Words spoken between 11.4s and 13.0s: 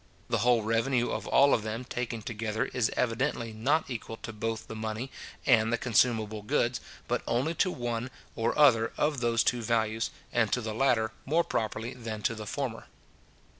properly than to the former.